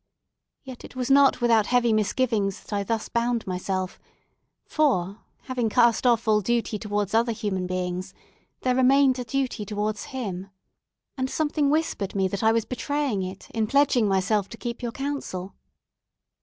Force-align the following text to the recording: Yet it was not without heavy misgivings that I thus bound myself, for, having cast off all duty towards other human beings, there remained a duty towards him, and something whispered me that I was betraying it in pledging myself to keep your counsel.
Yet 0.63 0.83
it 0.83 0.95
was 0.95 1.11
not 1.11 1.41
without 1.41 1.67
heavy 1.67 1.93
misgivings 1.93 2.59
that 2.59 2.73
I 2.73 2.81
thus 2.81 3.07
bound 3.07 3.45
myself, 3.45 3.99
for, 4.65 5.19
having 5.43 5.69
cast 5.69 6.07
off 6.07 6.27
all 6.27 6.41
duty 6.41 6.79
towards 6.79 7.13
other 7.13 7.31
human 7.31 7.67
beings, 7.67 8.15
there 8.61 8.73
remained 8.73 9.19
a 9.19 9.23
duty 9.23 9.63
towards 9.63 10.05
him, 10.05 10.47
and 11.19 11.29
something 11.29 11.69
whispered 11.69 12.15
me 12.15 12.27
that 12.29 12.41
I 12.41 12.51
was 12.51 12.65
betraying 12.65 13.21
it 13.21 13.47
in 13.51 13.67
pledging 13.67 14.07
myself 14.07 14.49
to 14.49 14.57
keep 14.57 14.81
your 14.81 14.91
counsel. 14.91 15.53